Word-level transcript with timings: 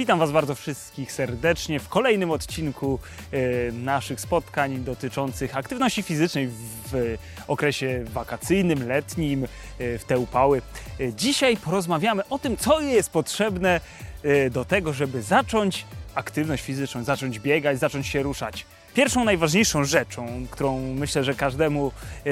Witam 0.00 0.18
Was 0.18 0.32
bardzo 0.32 0.54
wszystkich 0.54 1.12
serdecznie 1.12 1.80
w 1.80 1.88
kolejnym 1.88 2.30
odcinku 2.30 2.98
e, 3.32 3.72
naszych 3.72 4.20
spotkań 4.20 4.84
dotyczących 4.84 5.56
aktywności 5.56 6.02
fizycznej 6.02 6.48
w 6.92 7.16
okresie 7.48 8.04
wakacyjnym, 8.08 8.88
letnim, 8.88 9.44
e, 9.44 9.98
w 9.98 10.04
te 10.04 10.18
upały. 10.18 10.62
E, 11.00 11.12
Dzisiaj 11.12 11.56
porozmawiamy 11.56 12.22
o 12.28 12.38
tym, 12.38 12.56
co 12.56 12.80
jest 12.80 13.10
potrzebne 13.10 13.80
do 14.50 14.64
tego, 14.64 14.92
żeby 14.92 15.22
zacząć 15.22 15.86
aktywność 16.14 16.64
fizyczną, 16.64 17.04
zacząć 17.04 17.40
biegać, 17.40 17.78
zacząć 17.78 18.06
się 18.06 18.22
ruszać. 18.22 18.66
Pierwszą 18.94 19.24
najważniejszą 19.24 19.84
rzeczą, 19.84 20.46
którą 20.50 20.94
myślę, 20.94 21.24
że 21.24 21.34
każdemu, 21.34 21.92
e, 22.24 22.30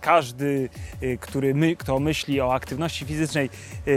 każdy, 0.00 0.68
e, 1.00 1.16
który 1.16 1.54
my, 1.54 1.76
kto 1.76 2.00
myśli 2.00 2.40
o 2.40 2.54
aktywności 2.54 3.04
fizycznej, 3.04 3.50
e, 3.86 3.90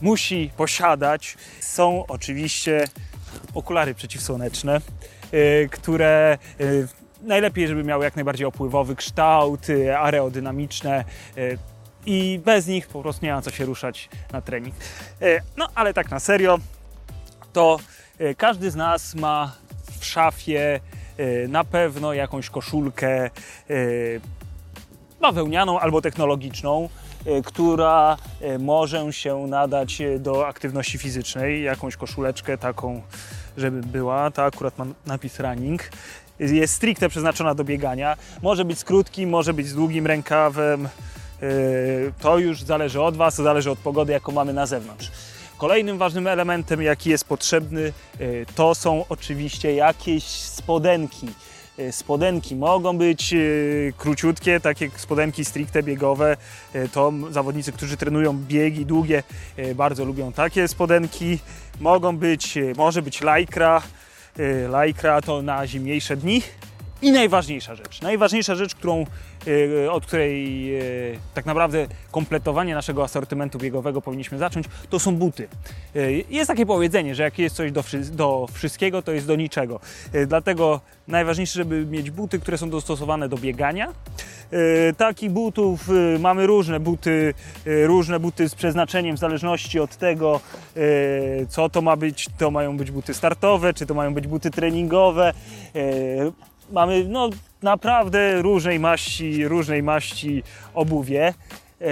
musi 0.00 0.50
posiadać, 0.56 1.36
są 1.60 2.06
oczywiście 2.06 2.84
okulary 3.54 3.94
przeciwsłoneczne, 3.94 4.80
e, 5.32 5.68
które 5.68 6.38
e, 6.60 6.64
najlepiej, 7.22 7.68
żeby 7.68 7.84
miały 7.84 8.04
jak 8.04 8.16
najbardziej 8.16 8.46
opływowy 8.46 8.96
kształt, 8.96 9.70
e, 9.70 9.98
aerodynamiczne. 9.98 11.04
I 12.06 12.40
bez 12.44 12.66
nich 12.66 12.88
po 12.88 13.02
prostu 13.02 13.26
nie 13.26 13.32
ma 13.32 13.42
co 13.42 13.50
się 13.50 13.64
ruszać 13.64 14.08
na 14.32 14.40
trening. 14.40 14.74
No 15.56 15.68
ale 15.74 15.94
tak 15.94 16.10
na 16.10 16.20
serio, 16.20 16.58
to 17.54 17.78
e, 18.18 18.34
każdy 18.34 18.70
z 18.70 18.76
nas 18.76 19.14
ma 19.14 19.52
w 20.00 20.04
szafie 20.04 20.80
e, 21.16 21.48
na 21.48 21.64
pewno 21.64 22.12
jakąś 22.12 22.50
koszulkę 22.50 23.24
e, 23.24 23.30
bawełnianą 25.20 25.80
albo 25.80 26.02
technologiczną, 26.02 26.88
która 27.44 28.16
może 28.58 29.12
się 29.12 29.46
nadać 29.46 30.02
do 30.18 30.46
aktywności 30.46 30.98
fizycznej. 30.98 31.62
Jakąś 31.62 31.96
koszuleczkę 31.96 32.58
taką, 32.58 33.02
żeby 33.56 33.80
była. 33.80 34.30
Ta 34.30 34.44
akurat 34.44 34.78
ma 34.78 34.86
napis 35.06 35.40
running. 35.40 35.82
Jest 36.38 36.74
stricte 36.74 37.08
przeznaczona 37.08 37.54
do 37.54 37.64
biegania. 37.64 38.16
Może 38.42 38.64
być 38.64 38.78
z 38.78 38.84
krótkim, 38.84 39.30
może 39.30 39.54
być 39.54 39.68
z 39.68 39.74
długim 39.74 40.06
rękawem. 40.06 40.88
To 42.20 42.38
już 42.38 42.62
zależy 42.62 43.02
od 43.02 43.16
Was, 43.16 43.36
to 43.36 43.42
zależy 43.42 43.70
od 43.70 43.78
pogody, 43.78 44.12
jaką 44.12 44.32
mamy 44.32 44.52
na 44.52 44.66
zewnątrz. 44.66 45.10
Kolejnym 45.64 45.98
ważnym 45.98 46.26
elementem, 46.26 46.82
jaki 46.82 47.10
jest 47.10 47.24
potrzebny, 47.24 47.92
e, 48.20 48.26
to 48.54 48.74
są 48.74 49.04
oczywiście 49.08 49.74
jakieś 49.74 50.24
spodenki. 50.24 51.28
E, 51.78 51.92
Spodenki 51.92 52.56
mogą 52.56 52.98
być 52.98 53.32
e, 53.32 53.36
króciutkie, 53.98 54.60
takie 54.60 54.90
spodenki 54.96 55.44
stricte 55.44 55.82
biegowe. 55.82 56.36
To 56.92 57.12
zawodnicy, 57.30 57.72
którzy 57.72 57.96
trenują 57.96 58.32
biegi 58.32 58.86
długie, 58.86 59.22
bardzo 59.74 60.04
lubią 60.04 60.32
takie 60.32 60.68
spodenki. 60.68 61.38
Mogą 61.80 62.16
być, 62.16 62.58
może 62.76 63.02
być 63.02 63.20
lajkra. 63.20 63.82
Lajkra 64.68 65.22
to 65.22 65.42
na 65.42 65.66
zimniejsze 65.66 66.16
dni. 66.16 66.42
I 67.04 67.12
najważniejsza 67.12 67.74
rzecz, 67.74 68.02
najważniejsza 68.02 68.54
rzecz, 68.54 68.74
którą, 68.74 69.06
e, 69.84 69.90
od 69.90 70.06
której 70.06 70.74
e, 70.76 70.82
tak 71.34 71.46
naprawdę 71.46 71.86
kompletowanie 72.10 72.74
naszego 72.74 73.04
asortymentu 73.04 73.58
biegowego 73.58 74.02
powinniśmy 74.02 74.38
zacząć, 74.38 74.66
to 74.90 74.98
są 74.98 75.16
buty. 75.16 75.48
E, 75.96 76.12
Jest 76.12 76.48
takie 76.48 76.66
powiedzenie, 76.66 77.14
że 77.14 77.22
jak 77.22 77.38
jest 77.38 77.56
coś 77.56 77.72
do, 77.72 77.84
do 78.12 78.46
wszystkiego, 78.52 79.02
to 79.02 79.12
jest 79.12 79.26
do 79.26 79.36
niczego. 79.36 79.80
Dlatego 80.26 80.80
najważniejsze, 81.08 81.54
żeby 81.54 81.86
mieć 81.86 82.10
buty, 82.10 82.38
które 82.38 82.58
są 82.58 82.70
dostosowane 82.70 83.28
do 83.28 83.36
biegania. 83.36 83.92
Takich 84.96 85.30
butów 85.30 85.88
mamy 86.18 86.46
różne 86.46 86.80
buty, 86.80 87.34
różne 87.66 88.20
buty 88.20 88.48
z 88.48 88.54
przeznaczeniem 88.54 89.16
w 89.16 89.18
zależności 89.18 89.80
od 89.80 89.96
tego, 89.96 90.40
co 91.48 91.68
to 91.68 91.82
ma 91.82 91.96
być. 91.96 92.26
To 92.38 92.50
mają 92.50 92.76
być 92.76 92.90
buty 92.90 93.14
startowe, 93.14 93.74
czy 93.74 93.86
to 93.86 93.94
mają 93.94 94.14
być 94.14 94.26
buty 94.26 94.50
treningowe. 94.50 95.34
Mamy 96.72 97.04
no, 97.08 97.30
naprawdę 97.62 98.42
różnej 98.42 98.78
maści, 98.80 99.48
różnej 99.48 99.82
maści 99.82 100.42
obuwie. 100.74 101.34
E, 101.80 101.86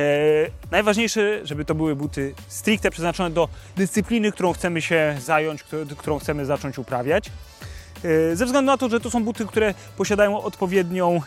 najważniejsze, 0.71 1.47
żeby 1.47 1.65
to 1.65 1.75
były 1.75 1.97
buty 1.97 2.35
stricte 2.49 2.91
przeznaczone 2.91 3.31
do 3.31 3.49
dyscypliny, 3.77 4.33
którą 4.33 4.53
chcemy 4.53 4.83
się 4.83 5.17
zająć, 5.21 5.65
którą 5.97 6.19
chcemy 6.19 6.47
zacząć 6.47 6.79
uprawiać. 6.79 7.31
E, 8.05 8.37
Ze 8.37 8.47
względu 8.47 8.67
na 8.67 8.77
to, 8.77 8.89
że 8.89 9.01
to 9.01 9.11
są 9.11 9.25
buty, 9.25 9.47
które 9.47 9.75
posiadają 9.97 10.43
odpowiednią 10.43 11.21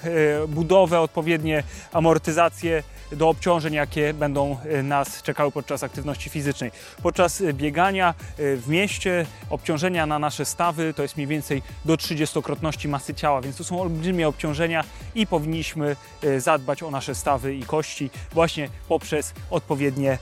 e, 0.44 0.48
budowę, 0.48 1.00
odpowiednie 1.00 1.64
amortyzacje 1.94 2.84
do 3.12 3.30
obciążeń, 3.30 3.74
jakie 3.74 4.14
będą 4.14 4.58
e, 4.64 4.84
nas 4.84 5.22
czekały 5.22 5.52
podczas 5.52 5.84
aktywności 5.84 6.30
fizycznej. 6.30 6.72
Podczas 7.04 7.44
biegania 7.54 8.14
w 8.38 8.64
mieście 8.68 9.26
obciążenia 9.50 10.06
na 10.06 10.20
nasze 10.20 10.46
stawy 10.46 10.94
to 10.94 11.02
jest 11.02 11.16
mniej 11.16 11.28
więcej 11.28 11.62
do 11.86 11.96
30-krotności 11.96 12.88
masy 12.88 13.14
ciała, 13.14 13.42
więc 13.42 13.58
to 13.58 13.64
są 13.64 13.82
olbrzymie 13.82 14.28
obciążenia 14.28 14.84
i 15.16 15.28
powinniśmy 15.28 15.96
zadbać 16.38 16.84
o 16.84 16.92
nasze 16.92 17.16
stawy 17.16 17.56
i 17.56 17.64
kości 17.64 18.10
właśnie 18.32 18.70
poprzez 18.88 19.34
odpowiednie, 19.50 20.18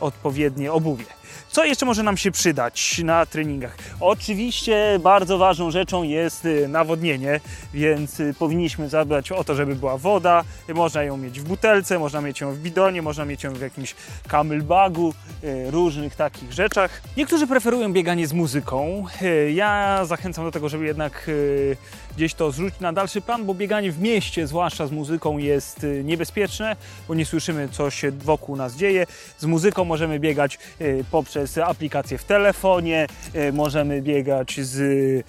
odpowiednie 0.00 0.72
obuwie. 0.72 1.04
Co 1.48 1.64
jeszcze 1.64 1.86
może 1.86 2.02
nam 2.02 2.16
się 2.16 2.30
przydać 2.30 2.98
na 3.04 3.26
treningach? 3.26 3.76
Oczywiście 4.00 4.98
bardzo 5.02 5.38
ważną 5.38 5.70
rzeczą 5.70 5.83
jest 6.04 6.44
y, 6.44 6.68
nawodnienie, 6.68 7.40
więc 7.74 8.20
y, 8.20 8.34
powinniśmy 8.38 8.88
zadbać 8.88 9.32
o 9.32 9.44
to, 9.44 9.54
żeby 9.54 9.74
była 9.74 9.98
woda. 9.98 10.44
Można 10.74 11.02
ją 11.02 11.16
mieć 11.16 11.40
w 11.40 11.44
butelce, 11.44 11.98
można 11.98 12.20
mieć 12.20 12.40
ją 12.40 12.52
w 12.52 12.58
bidonie, 12.58 13.02
można 13.02 13.24
mieć 13.24 13.44
ją 13.44 13.52
w 13.54 13.60
jakimś 13.60 13.94
camelbagu, 14.30 15.14
y, 15.44 15.70
różnych 15.70 16.16
takich 16.16 16.52
rzeczach. 16.52 17.02
Niektórzy 17.16 17.46
preferują 17.46 17.92
bieganie 17.92 18.26
z 18.26 18.32
muzyką. 18.32 19.04
Y, 19.22 19.52
Ja 19.52 20.00
zachęcam 20.04 20.44
do 20.44 20.50
tego, 20.52 20.68
żeby 20.68 20.84
jednak 20.86 21.24
y, 21.28 21.76
gdzieś 22.16 22.34
to 22.34 22.50
zrzucić 22.50 22.80
na 22.80 22.92
dalszy 22.92 23.20
plan, 23.20 23.44
bo 23.44 23.54
bieganie 23.54 23.92
w 23.92 24.00
mieście, 24.00 24.46
zwłaszcza 24.46 24.86
z 24.86 24.90
muzyką, 24.92 25.38
jest 25.38 25.84
y, 25.84 26.02
niebezpieczne, 26.04 26.76
bo 27.08 27.14
nie 27.14 27.26
słyszymy, 27.26 27.68
co 27.72 27.90
się 27.90 28.10
wokół 28.10 28.56
nas 28.56 28.76
dzieje. 28.76 29.06
Z 29.38 29.44
muzyką 29.46 29.84
możemy 29.84 30.18
biegać 30.20 30.58
y, 30.80 31.04
poprzez 31.10 31.58
aplikację 31.58 32.18
w 32.18 32.24
telefonie, 32.24 33.06
y, 33.34 33.52
możemy 33.52 34.02
biegać 34.02 34.60
z, 34.60 34.76
y, 34.80 35.24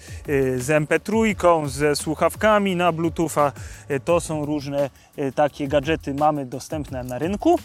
z 0.56 0.66
MP3, 0.66 1.68
ze 1.68 1.96
słuchawkami 1.96 2.76
na 2.76 2.92
Bluetootha. 2.92 3.52
Y, 3.90 4.00
To 4.00 4.20
są 4.20 4.46
różne 4.46 4.90
y, 5.18 5.32
takie 5.32 5.68
gadżety 5.68 6.14
mamy 6.14 6.46
dostępne 6.46 7.04
na 7.04 7.18
rynku. 7.18 7.58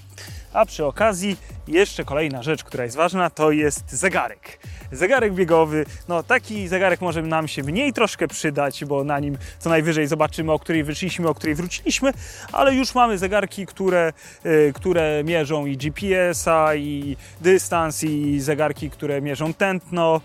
A 0.54 0.66
przy 0.66 0.86
okazji 0.86 1.38
jeszcze 1.68 2.06
kolejna 2.06 2.44
rzecz, 2.44 2.64
która 2.64 2.84
jest 2.84 2.96
ważna, 2.96 3.30
to 3.30 3.52
jest 3.52 3.92
zegarek. 3.92 4.60
Zegarek 4.92 5.34
biegowy, 5.34 5.86
no 6.08 6.24
taki 6.24 6.68
zegarek 6.68 7.02
może 7.02 7.22
nam 7.22 7.48
się 7.48 7.64
mniej 7.64 7.94
troszkę 7.94 8.28
przydać, 8.28 8.86
bo 8.86 9.04
na 9.04 9.20
nim 9.20 9.38
co 9.60 9.70
najwyżej 9.70 10.08
zobaczymy, 10.08 10.52
o 10.52 10.60
której 10.60 10.84
wyszliśmy, 10.84 11.28
o 11.30 11.34
której 11.34 11.56
wróciliśmy, 11.56 12.14
ale 12.52 12.76
już 12.76 12.96
mamy 12.96 13.18
zegarki, 13.18 13.66
które, 13.66 14.14
y, 14.46 14.74
które 14.76 15.24
mierzą 15.24 15.66
i 15.66 15.78
GPS-a, 15.78 16.76
i 16.76 17.18
dystans, 17.42 18.04
i 18.04 18.40
zegarki, 18.40 18.90
które 18.90 19.22
mierzą 19.22 19.54
tętno, 19.54 20.22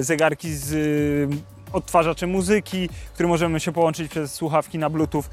zegarki 0.00 0.54
z 0.54 0.68
odtwarzaczem 1.72 2.30
muzyki, 2.30 2.88
który 3.14 3.28
możemy 3.28 3.60
się 3.60 3.72
połączyć 3.72 4.10
przez 4.10 4.34
słuchawki 4.34 4.78
na 4.78 4.90
Bluetooth, 4.90 5.24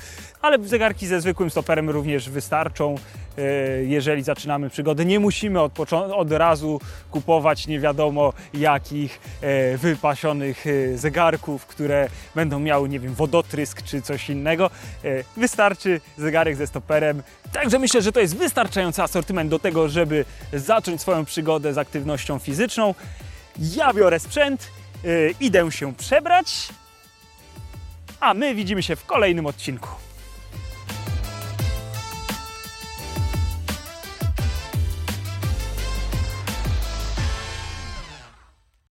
ale 0.42 0.64
zegarki 0.64 1.08
ze 1.08 1.22
zwykłym 1.22 1.50
stoperem 1.50 1.90
również 1.90 2.30
wystarczą, 2.30 2.96
e, 3.38 3.42
jeżeli 3.84 4.24
zaczynamy 4.24 4.70
przygodę. 4.70 5.06
Nie 5.06 5.20
musimy 5.20 5.62
od, 5.62 5.94
od 5.94 6.32
razu 6.32 6.82
kupować 7.12 7.68
nie 7.68 7.80
wiadomo 7.80 8.34
jakich 8.54 9.20
e, 9.42 9.78
wypasionych 9.78 10.66
e, 10.68 10.98
zegarków, 10.98 11.66
które 11.66 12.10
będą 12.36 12.60
miały, 12.60 12.90
nie 12.90 13.00
wiem, 13.00 13.14
wodotrysk 13.14 13.82
czy 13.82 14.02
coś 14.02 14.30
innego. 14.30 14.70
Wystarczy 15.38 16.02
zegarek 16.18 16.56
ze 16.56 16.68
stoperem. 16.68 17.24
Także 17.54 17.80
myślę, 17.80 18.02
że 18.02 18.12
to 18.12 18.20
jest 18.20 18.38
wystarczający 18.38 19.04
asortyment 19.04 19.50
do 19.50 19.60
tego, 19.60 19.90
żeby 19.90 20.26
zacząć 20.54 21.02
swoją 21.02 21.26
przygodę 21.26 21.74
z 21.74 21.78
aktywnością 21.78 22.40
fizyczną. 22.40 22.94
Ja 23.60 23.94
biorę 23.94 24.20
sprzęt, 24.20 24.72
y, 25.06 25.36
idę 25.40 25.72
się 25.72 25.96
przebrać, 25.96 26.70
a 28.20 28.34
my 28.34 28.56
widzimy 28.56 28.84
się 28.84 28.96
w 28.96 29.06
kolejnym 29.06 29.46
odcinku. 29.46 30.05